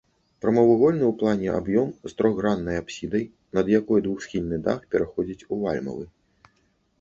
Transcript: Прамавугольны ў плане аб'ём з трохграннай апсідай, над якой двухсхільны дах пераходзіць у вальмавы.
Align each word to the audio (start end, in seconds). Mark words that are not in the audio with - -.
Прамавугольны 0.43 1.01
ў 1.07 1.13
плане 1.19 1.49
аб'ём 1.57 1.91
з 2.11 2.17
трохграннай 2.21 2.79
апсідай, 2.83 3.27
над 3.59 3.71
якой 3.81 4.03
двухсхільны 4.09 4.57
дах 4.69 4.79
пераходзіць 4.97 5.47
у 5.53 5.61
вальмавы. 5.67 6.05